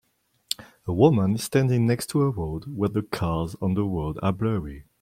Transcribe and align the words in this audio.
A 0.87 0.93
woman 0.93 1.35
is 1.35 1.43
standing 1.43 1.85
next 1.85 2.07
to 2.07 2.23
a 2.23 2.31
road 2.31 2.63
where 2.65 2.89
the 2.89 3.03
cars 3.03 3.55
on 3.61 3.75
the 3.75 3.83
road 3.83 4.17
are 4.23 4.33
blurry. 4.33 4.85